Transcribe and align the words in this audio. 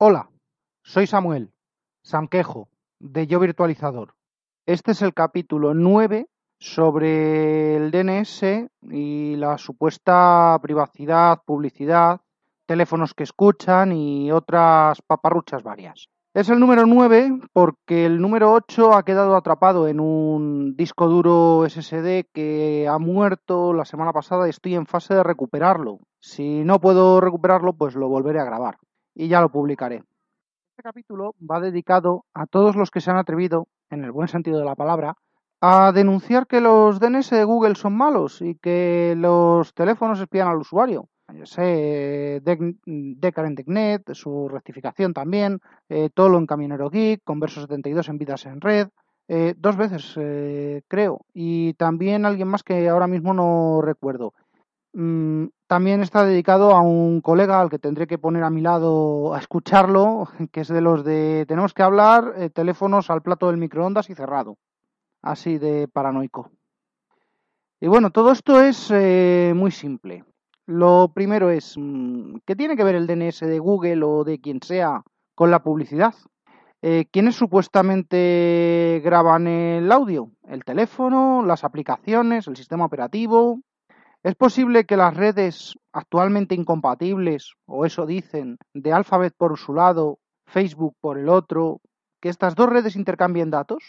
Hola, 0.00 0.30
soy 0.84 1.08
Samuel 1.08 1.50
Sanquejo 2.04 2.68
de 3.00 3.26
Yo 3.26 3.40
Virtualizador. 3.40 4.14
Este 4.64 4.92
es 4.92 5.02
el 5.02 5.12
capítulo 5.12 5.74
9 5.74 6.28
sobre 6.60 7.74
el 7.74 7.90
DNS 7.90 8.70
y 8.92 9.34
la 9.34 9.58
supuesta 9.58 10.56
privacidad, 10.62 11.40
publicidad, 11.44 12.20
teléfonos 12.64 13.12
que 13.12 13.24
escuchan 13.24 13.90
y 13.90 14.30
otras 14.30 15.02
paparruchas 15.02 15.64
varias. 15.64 16.06
Es 16.32 16.48
el 16.48 16.60
número 16.60 16.86
9 16.86 17.32
porque 17.52 18.06
el 18.06 18.20
número 18.20 18.52
8 18.52 18.94
ha 18.94 19.02
quedado 19.02 19.34
atrapado 19.34 19.88
en 19.88 19.98
un 19.98 20.76
disco 20.76 21.08
duro 21.08 21.68
SSD 21.68 22.26
que 22.32 22.86
ha 22.88 23.00
muerto 23.00 23.72
la 23.72 23.84
semana 23.84 24.12
pasada 24.12 24.46
y 24.46 24.50
estoy 24.50 24.76
en 24.76 24.86
fase 24.86 25.14
de 25.14 25.24
recuperarlo. 25.24 25.98
Si 26.20 26.62
no 26.62 26.78
puedo 26.78 27.20
recuperarlo, 27.20 27.72
pues 27.72 27.96
lo 27.96 28.06
volveré 28.06 28.38
a 28.38 28.44
grabar 28.44 28.76
y 29.18 29.28
ya 29.28 29.42
lo 29.42 29.50
publicaré. 29.50 29.96
Este 29.96 30.82
capítulo 30.82 31.34
va 31.38 31.60
dedicado 31.60 32.24
a 32.32 32.46
todos 32.46 32.76
los 32.76 32.90
que 32.90 33.02
se 33.02 33.10
han 33.10 33.18
atrevido, 33.18 33.68
en 33.90 34.04
el 34.04 34.12
buen 34.12 34.28
sentido 34.28 34.58
de 34.58 34.64
la 34.64 34.76
palabra, 34.76 35.16
a 35.60 35.92
denunciar 35.92 36.46
que 36.46 36.60
los 36.60 37.00
DNS 37.00 37.30
de 37.30 37.44
Google 37.44 37.74
son 37.74 37.96
malos 37.96 38.40
y 38.40 38.54
que 38.54 39.14
los 39.18 39.74
teléfonos 39.74 40.20
espían 40.20 40.48
al 40.48 40.58
usuario 40.58 41.08
yo 41.34 41.46
sé, 41.46 42.40
Decadent 42.42 44.10
su 44.14 44.48
rectificación 44.48 45.12
también, 45.12 45.60
eh, 45.88 46.08
Tolo 46.12 46.38
en 46.38 46.46
Camionero 46.46 46.88
Geek, 46.88 47.22
Converso 47.22 47.60
72 47.60 48.08
en 48.08 48.18
Vidas 48.18 48.46
en 48.46 48.60
Red, 48.60 48.88
eh, 49.28 49.54
dos 49.58 49.76
veces 49.76 50.14
eh, 50.16 50.82
creo, 50.88 51.20
y 51.34 51.74
también 51.74 52.24
alguien 52.24 52.48
más 52.48 52.62
que 52.62 52.88
ahora 52.88 53.06
mismo 53.06 53.34
no 53.34 53.82
recuerdo. 53.82 54.32
Mm, 54.92 55.46
también 55.66 56.00
está 56.00 56.24
dedicado 56.24 56.74
a 56.74 56.80
un 56.80 57.20
colega 57.20 57.60
al 57.60 57.70
que 57.70 57.78
tendré 57.78 58.06
que 58.06 58.18
poner 58.18 58.42
a 58.42 58.50
mi 58.50 58.62
lado 58.62 59.34
a 59.34 59.38
escucharlo, 59.38 60.28
que 60.52 60.60
es 60.60 60.68
de 60.68 60.80
los 60.80 61.04
de 61.04 61.44
tenemos 61.46 61.74
que 61.74 61.82
hablar, 61.82 62.34
eh, 62.36 62.50
teléfonos 62.50 63.10
al 63.10 63.22
plato 63.22 63.48
del 63.48 63.58
microondas 63.58 64.10
y 64.10 64.14
cerrado, 64.14 64.56
así 65.22 65.58
de 65.58 65.88
paranoico. 65.88 66.50
Y 67.80 67.86
bueno, 67.86 68.10
todo 68.10 68.32
esto 68.32 68.60
es 68.60 68.90
muy 69.54 69.70
simple. 69.70 70.24
Lo 70.66 71.12
primero 71.14 71.50
es, 71.50 71.76
mm, 71.78 72.38
¿qué 72.44 72.56
tiene 72.56 72.76
que 72.76 72.84
ver 72.84 72.94
el 72.94 73.06
DNS 73.06 73.46
de 73.46 73.58
Google 73.58 74.04
o 74.04 74.24
de 74.24 74.40
quien 74.40 74.60
sea 74.62 75.02
con 75.34 75.50
la 75.50 75.62
publicidad? 75.62 76.14
Eh, 76.82 77.06
¿Quiénes 77.10 77.36
supuestamente 77.36 79.00
graban 79.02 79.46
el 79.46 79.90
audio? 79.90 80.30
¿El 80.44 80.64
teléfono? 80.64 81.42
¿Las 81.44 81.64
aplicaciones? 81.64 82.46
¿El 82.46 82.56
sistema 82.56 82.84
operativo? 82.84 83.60
¿Es 84.28 84.34
posible 84.34 84.84
que 84.84 84.98
las 84.98 85.16
redes 85.16 85.78
actualmente 85.90 86.54
incompatibles, 86.54 87.54
o 87.64 87.86
eso 87.86 88.04
dicen, 88.04 88.58
de 88.74 88.92
Alphabet 88.92 89.32
por 89.34 89.56
su 89.56 89.72
lado, 89.72 90.18
Facebook 90.44 90.94
por 91.00 91.16
el 91.16 91.30
otro, 91.30 91.80
que 92.20 92.28
estas 92.28 92.54
dos 92.54 92.68
redes 92.68 92.94
intercambien 92.94 93.48
datos? 93.50 93.82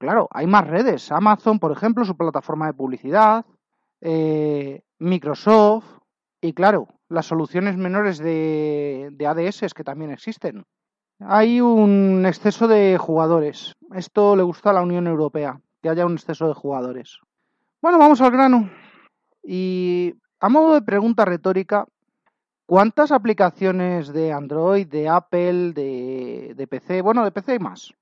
claro, 0.00 0.28
hay 0.32 0.48
más 0.48 0.66
redes. 0.66 1.12
Amazon, 1.12 1.60
por 1.60 1.70
ejemplo, 1.70 2.04
su 2.04 2.16
plataforma 2.16 2.66
de 2.66 2.74
publicidad, 2.74 3.46
eh, 4.00 4.82
Microsoft 4.98 5.86
y 6.40 6.54
claro, 6.54 6.88
las 7.08 7.26
soluciones 7.26 7.76
menores 7.76 8.18
de, 8.18 9.10
de 9.12 9.26
ADS 9.28 9.72
que 9.74 9.84
también 9.84 10.10
existen. 10.10 10.64
Hay 11.20 11.60
un 11.60 12.26
exceso 12.26 12.66
de 12.66 12.98
jugadores. 12.98 13.74
Esto 13.94 14.34
le 14.34 14.42
gusta 14.42 14.70
a 14.70 14.72
la 14.72 14.82
Unión 14.82 15.06
Europea, 15.06 15.60
que 15.80 15.88
haya 15.88 16.04
un 16.04 16.14
exceso 16.14 16.48
de 16.48 16.54
jugadores. 16.54 17.20
Bueno, 17.80 18.00
vamos 18.00 18.20
al 18.20 18.32
grano. 18.32 18.68
Y 19.42 20.14
a 20.40 20.48
modo 20.48 20.74
de 20.74 20.82
pregunta 20.82 21.24
retórica, 21.24 21.86
¿cuántas 22.66 23.12
aplicaciones 23.12 24.12
de 24.12 24.32
Android, 24.32 24.86
de 24.86 25.08
Apple, 25.08 25.72
de, 25.72 26.54
de 26.56 26.66
PC, 26.66 27.02
bueno, 27.02 27.24
de 27.24 27.32
PC 27.32 27.56
y 27.56 27.58
más, 27.58 27.92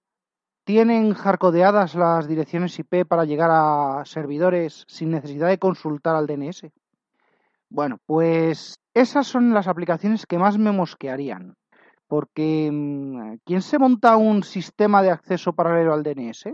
tienen 0.64 1.14
hardcodeadas 1.14 1.94
las 1.94 2.28
direcciones 2.28 2.78
IP 2.78 3.06
para 3.06 3.24
llegar 3.24 3.50
a 3.52 4.04
servidores 4.04 4.84
sin 4.86 5.10
necesidad 5.10 5.48
de 5.48 5.58
consultar 5.58 6.14
al 6.16 6.26
DNS? 6.26 6.66
Bueno, 7.70 7.98
pues 8.04 8.80
esas 8.94 9.26
son 9.26 9.54
las 9.54 9.68
aplicaciones 9.68 10.26
que 10.26 10.38
más 10.38 10.58
me 10.58 10.72
mosquearían. 10.72 11.54
Porque 12.08 12.68
mm, 12.72 13.38
¿quién 13.44 13.62
se 13.62 13.78
monta 13.78 14.16
un 14.16 14.42
sistema 14.42 15.00
de 15.02 15.10
acceso 15.10 15.52
paralelo 15.52 15.94
al 15.94 16.02
DNS? 16.02 16.46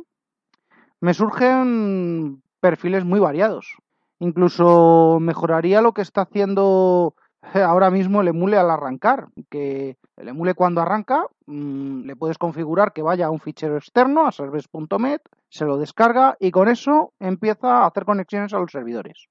Me 1.00 1.15
surgen 1.15 2.43
perfiles 2.61 3.05
muy 3.05 3.21
variados. 3.21 3.77
Incluso 4.19 5.19
mejoraría 5.21 5.82
lo 5.82 5.93
que 5.93 6.03
está 6.03 6.22
haciendo 6.22 7.15
ahora 7.54 7.91
mismo 7.91 8.21
el 8.21 8.28
emule 8.28 8.56
al 8.56 8.71
arrancar, 8.71 9.28
que 9.50 9.97
el 10.16 10.28
emule 10.28 10.54
cuando 10.54 10.81
arranca 10.81 11.27
mm, 11.47 12.03
le 12.03 12.16
puedes 12.16 12.38
configurar 12.38 12.93
que 12.93 13.03
vaya 13.03 13.26
a 13.26 13.31
un 13.31 13.41
fichero 13.41 13.76
externo, 13.76 14.26
a 14.26 14.32
servers.met, 14.32 15.22
se 15.49 15.65
lo 15.65 15.76
descarga 15.76 16.37
y 16.41 16.50
con 16.50 16.69
eso 16.69 17.12
empieza 17.21 17.78
a 17.78 17.87
hacer 17.87 18.05
conexiones 18.05 18.53
a 18.53 18.59
los 18.59 18.72
servidores. 18.72 19.28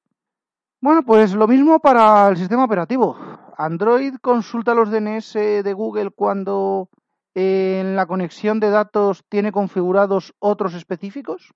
Bueno, 0.82 1.04
pues 1.04 1.34
lo 1.34 1.48
mismo 1.48 1.80
para 1.80 2.28
el 2.28 2.38
sistema 2.38 2.66
operativo. 2.66 3.18
Android 3.58 4.16
consulta 4.22 4.76
los 4.76 4.92
DNS 4.92 5.34
de 5.34 5.74
Google 5.74 6.12
cuando 6.12 6.90
en 7.34 7.96
la 7.96 8.06
conexión 8.06 8.60
de 8.60 8.70
datos 8.70 9.24
tiene 9.30 9.52
configurados 9.52 10.34
otros 10.40 10.74
específicos. 10.74 11.54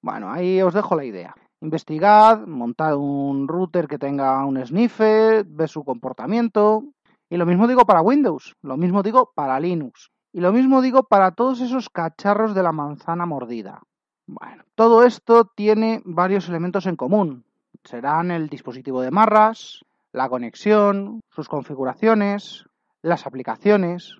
Bueno, 0.00 0.30
ahí 0.30 0.62
os 0.62 0.74
dejo 0.74 0.96
la 0.96 1.04
idea. 1.04 1.34
Investigad, 1.60 2.46
montad 2.46 2.96
un 2.96 3.48
router 3.48 3.88
que 3.88 3.98
tenga 3.98 4.44
un 4.44 4.64
sniffer, 4.64 5.44
ve 5.44 5.68
su 5.68 5.84
comportamiento. 5.84 6.84
Y 7.30 7.36
lo 7.36 7.46
mismo 7.46 7.66
digo 7.66 7.86
para 7.86 8.02
Windows, 8.02 8.54
lo 8.62 8.76
mismo 8.76 9.02
digo 9.02 9.32
para 9.34 9.58
Linux. 9.58 10.10
Y 10.32 10.40
lo 10.40 10.52
mismo 10.52 10.82
digo 10.82 11.04
para 11.04 11.30
todos 11.30 11.60
esos 11.60 11.88
cacharros 11.88 12.54
de 12.54 12.62
la 12.62 12.72
manzana 12.72 13.24
mordida. 13.24 13.80
Bueno, 14.26 14.64
todo 14.74 15.02
esto 15.04 15.44
tiene 15.44 16.02
varios 16.04 16.48
elementos 16.48 16.86
en 16.86 16.96
común. 16.96 17.44
Serán 17.84 18.30
el 18.30 18.48
dispositivo 18.48 19.00
de 19.00 19.10
marras, 19.10 19.80
la 20.12 20.28
conexión, 20.28 21.20
sus 21.30 21.48
configuraciones, 21.48 22.64
las 23.02 23.26
aplicaciones. 23.26 24.18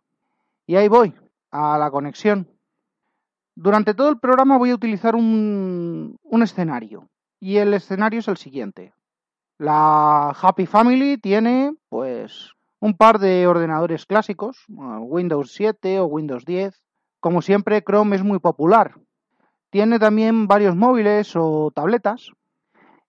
Y 0.67 0.77
ahí 0.77 0.89
voy, 0.89 1.13
a 1.51 1.77
la 1.77 1.91
conexión. 1.91 2.49
Durante 3.55 3.95
todo 3.95 4.09
el 4.09 4.19
programa 4.19 4.59
voy 4.59 4.71
a 4.71 4.75
utilizar 4.75 5.15
un, 5.17 6.17
un 6.23 6.43
escenario, 6.43 7.09
y 7.47 7.59
el 7.59 7.75
escenario 7.75 8.19
es 8.19 8.27
el 8.27 8.39
siguiente. 8.39 8.93
La 9.57 10.31
Happy 10.31 10.67
Family 10.67 11.17
tiene, 11.17 11.77
pues, 11.89 12.51
un 12.81 12.97
par 12.97 13.21
de 13.21 13.47
ordenadores 13.47 14.05
clásicos, 14.05 14.65
Windows 14.69 15.53
7 15.53 16.01
o 16.01 16.07
Windows 16.07 16.45
10. 16.45 16.83
Como 17.21 17.43
siempre, 17.43 17.85
Chrome 17.85 18.17
es 18.17 18.25
muy 18.25 18.41
popular. 18.41 18.97
Tiene 19.71 20.01
también 20.01 20.49
varios 20.49 20.75
móviles 20.75 21.37
o 21.37 21.71
tabletas. 21.73 22.33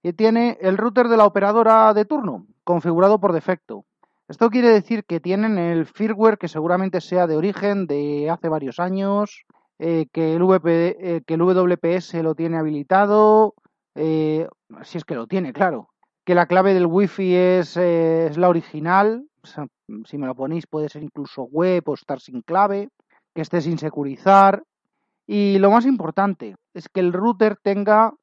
Y 0.03 0.13
tiene 0.13 0.59
el 0.61 0.77
router 0.77 1.07
de 1.07 1.17
la 1.17 1.25
operadora 1.25 1.91
de 1.95 2.05
turno, 2.05 2.45
configurado 2.63 3.19
por 3.19 3.33
defecto. 3.33 3.85
Esto 4.27 4.51
quiere 4.51 4.69
decir 4.69 5.03
que 5.05 5.19
tienen 5.19 5.57
el 5.57 5.87
firmware 5.87 6.37
que 6.37 6.47
seguramente 6.47 7.01
sea 7.01 7.25
de 7.25 7.37
origen 7.37 7.87
de 7.87 8.29
hace 8.29 8.49
varios 8.49 8.79
años, 8.79 9.45
eh, 9.79 10.05
que, 10.13 10.35
el 10.35 10.43
eh, 10.65 11.21
que 11.25 11.33
el 11.33 11.41
WPS 11.41 12.21
lo 12.21 12.35
tiene 12.35 12.57
habilitado, 12.57 13.55
eh, 13.97 14.47
si 14.83 14.97
es 14.97 15.03
que 15.03 15.15
lo 15.15 15.27
tiene, 15.27 15.53
claro, 15.53 15.89
que 16.23 16.35
la 16.35 16.45
clave 16.45 16.73
del 16.73 16.85
wifi 16.85 17.35
es, 17.35 17.77
eh, 17.77 18.27
es 18.27 18.37
la 18.37 18.49
original, 18.49 19.27
si 20.05 20.17
me 20.17 20.27
lo 20.27 20.35
ponéis 20.35 20.67
puede 20.67 20.89
ser 20.89 21.03
incluso 21.03 21.43
web 21.43 21.83
o 21.87 21.93
estar 21.93 22.19
sin 22.19 22.41
clave, 22.41 22.89
que 23.33 23.41
esté 23.41 23.61
sin 23.61 23.77
securizar, 23.77 24.63
y 25.25 25.57
lo 25.59 25.71
más 25.71 25.85
importante 25.85 26.55
es 26.73 26.87
que 26.89 27.01
el 27.01 27.11
router 27.11 27.57
tenga 27.61 28.13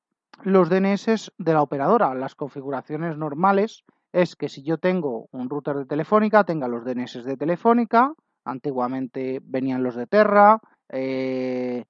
los 0.43 0.69
DNS 0.71 1.33
de 1.37 1.53
la 1.53 1.63
operadora. 1.63 2.15
Las 2.15 2.35
configuraciones 2.35 3.17
normales 3.17 3.85
es 4.13 4.37
que 4.37 4.49
si 4.49 4.63
yo 4.63 4.79
tengo 4.79 5.29
un 5.33 5.51
router 5.51 5.77
de 5.77 5.87
Telefónica, 5.87 6.45
tenga 6.45 6.69
los 6.69 6.85
DNS 6.85 7.25
de 7.25 7.37
Telefónica, 7.37 8.13
antiguamente 8.45 9.41
venían 9.43 9.83
los 9.83 9.97
de 9.97 10.07
Terra, 10.07 10.61
eh, 10.89 11.85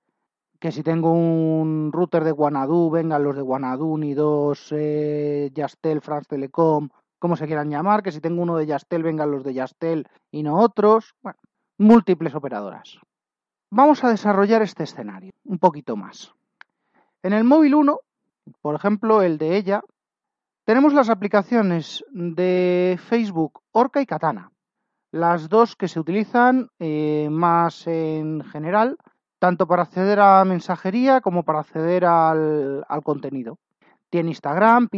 que 0.65 0.73
si 0.73 0.83
tengo 0.83 1.13
un 1.13 1.93
router 1.93 2.25
de 2.25 2.33
Guanadu, 2.33 2.91
vengan 2.91 3.23
los 3.23 3.37
de 3.37 3.43
Guanadu, 3.43 3.99
ni 3.99 4.15
dos 4.15 4.73
eh, 4.73 5.51
Yastel, 5.53 6.01
France 6.01 6.29
Telecom, 6.31 6.89
como 7.19 7.37
se 7.37 7.45
quieran 7.45 7.69
llamar, 7.69 8.03
que 8.03 8.11
si 8.11 8.23
tengo 8.23 8.41
uno 8.41 8.57
de 8.57 8.65
Yastel, 8.65 9.03
vengan 9.03 9.31
los 9.31 9.45
de 9.45 9.53
Yastel 9.53 10.09
y 10.31 10.43
no 10.43 10.59
otros. 10.59 11.17
Bueno, 11.21 11.39
múltiples 11.77 12.35
operadoras. 12.35 12.99
Vamos 13.69 14.05
a 14.05 14.09
desarrollar 14.09 14.63
este 14.63 14.85
escenario 14.85 15.33
un 15.45 15.59
poquito 15.59 15.97
más. 15.97 16.33
En 17.23 17.35
el 17.35 17.45
móvil 17.45 17.75
1, 17.75 18.01
por 18.63 18.75
ejemplo, 18.75 19.21
el 19.21 19.37
de 19.37 19.59
ella, 19.59 19.83
tenemos 20.65 20.95
las 20.95 21.11
aplicaciones 21.11 22.03
de 22.11 22.99
Facebook, 23.07 23.61
Orca 23.71 24.01
y 24.01 24.07
Katana. 24.07 24.51
Las 25.11 25.51
dos 25.51 25.77
que 25.77 25.89
se 25.89 26.01
utilizan 26.01 26.71
eh, 26.79 27.29
más 27.31 27.87
en 27.87 28.43
general 28.45 28.97
tanto 29.45 29.67
para 29.67 29.83
acceder 29.83 30.21
a 30.21 30.43
mensajería 30.47 31.21
como 31.21 31.43
para 31.43 31.61
acceder 31.61 32.07
al, 32.07 32.83
contenido. 33.03 33.59
Tiene 34.09 34.31
Instagram, 34.31 34.89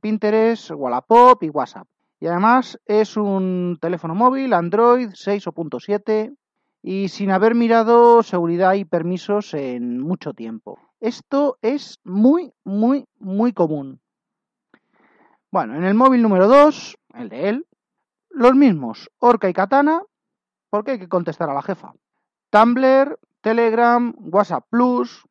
Pinterest, 0.00 0.70
Wallapop 0.70 1.42
y 1.42 1.48
WhatsApp. 1.48 1.88
Y 2.20 2.28
además 2.28 2.78
es 2.86 3.16
un 3.16 3.76
teléfono 3.80 4.14
móvil 4.14 4.52
Android 4.52 5.08
6.7 5.08 6.32
y 6.80 7.08
sin 7.08 7.32
haber 7.32 7.56
mirado 7.56 8.22
seguridad 8.22 8.74
y 8.74 8.84
permisos 8.84 9.52
en 9.54 9.98
mucho 9.98 10.32
tiempo. 10.32 10.78
Esto 11.00 11.58
es 11.60 11.98
muy, 12.04 12.52
muy, 12.62 13.04
muy 13.18 13.52
común. 13.52 14.00
Bueno, 15.50 15.74
en 15.74 15.82
el 15.82 15.94
móvil 15.94 16.22
número 16.22 16.46
2, 16.46 16.98
el 17.14 17.28
de 17.30 17.48
él, 17.48 17.66
los 18.30 18.54
mismos, 18.54 19.10
Orca 19.18 19.48
y 19.48 19.52
Katana, 19.52 20.02
porque 20.70 20.92
hay 20.92 20.98
que 21.00 21.08
contestar 21.08 21.50
a 21.50 21.54
la 21.54 21.62
jefa. 21.62 21.94
Tumblr, 22.50 23.18
Telegram, 23.40 24.14
WhatsApp 24.18 24.64
Plus, 24.70 25.24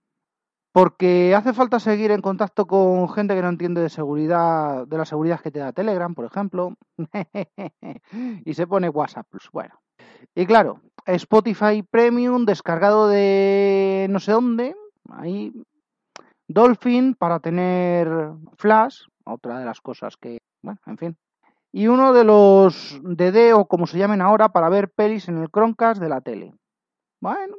porque 0.72 1.34
hace 1.36 1.54
falta 1.54 1.80
seguir 1.80 2.12
en 2.12 2.22
contacto 2.22 2.68
con 2.68 3.10
gente 3.10 3.34
que 3.36 3.42
no 3.42 3.50
entiende 3.50 3.82
de 3.82 3.90
seguridad, 3.90 4.86
de 4.86 4.98
la 4.98 5.06
seguridad 5.06 5.40
que 5.40 5.52
te 5.52 5.60
da 5.60 5.74
Telegram, 5.74 6.14
por 6.14 6.26
ejemplo, 6.26 6.76
y 8.46 8.54
se 8.54 8.68
pone 8.68 8.90
WhatsApp 8.90 9.28
Plus. 9.30 9.50
Bueno, 9.52 9.82
y 10.36 10.46
claro, 10.46 10.82
Spotify 11.06 11.82
Premium 11.82 12.46
descargado 12.46 13.08
de 13.08 14.08
no 14.10 14.20
sé 14.20 14.34
dónde, 14.34 14.76
ahí 15.10 15.52
Dolphin 16.48 17.16
para 17.16 17.40
tener 17.40 18.08
Flash, 18.58 19.02
otra 19.26 19.60
de 19.60 19.66
las 19.66 19.82
cosas 19.82 20.16
que, 20.16 20.38
bueno, 20.62 20.80
en 20.86 20.98
fin. 20.98 21.18
Y 21.72 21.88
uno 21.88 22.14
de 22.14 22.24
los 22.24 23.00
DD 23.04 23.54
o 23.54 23.66
como 23.66 23.88
se 23.88 23.98
llamen 23.98 24.22
ahora 24.22 24.50
para 24.50 24.70
ver 24.70 24.90
pelis 24.90 25.28
en 25.28 25.38
el 25.40 25.50
Chromecast 25.50 26.02
de 26.02 26.10
la 26.10 26.22
tele. 26.22 26.54
Bueno, 27.20 27.58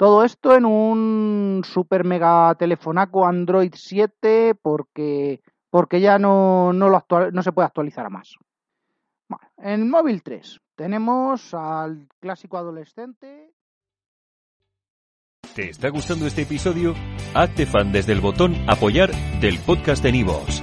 todo 0.00 0.24
esto 0.24 0.56
en 0.56 0.64
un 0.64 1.60
super 1.62 2.04
mega 2.04 2.54
telefonaco 2.54 3.26
Android 3.26 3.74
7 3.76 4.54
porque, 4.54 5.42
porque 5.68 6.00
ya 6.00 6.18
no, 6.18 6.72
no, 6.72 6.88
lo 6.88 7.04
no 7.30 7.42
se 7.42 7.52
puede 7.52 7.66
actualizar 7.66 8.06
a 8.06 8.08
más. 8.08 8.34
Bueno, 9.28 9.46
en 9.58 9.90
móvil 9.90 10.22
3 10.22 10.58
tenemos 10.74 11.52
al 11.52 12.08
clásico 12.18 12.56
adolescente. 12.56 13.52
¿Te 15.54 15.68
está 15.68 15.90
gustando 15.90 16.26
este 16.26 16.42
episodio? 16.42 16.94
Hazte 17.34 17.66
fan 17.66 17.92
desde 17.92 18.14
el 18.14 18.22
botón 18.22 18.54
apoyar 18.70 19.10
del 19.42 19.58
podcast 19.58 20.02
de 20.02 20.12
Nivos. 20.12 20.62